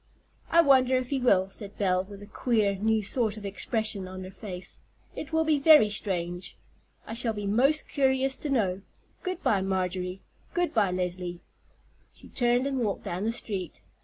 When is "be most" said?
7.33-7.87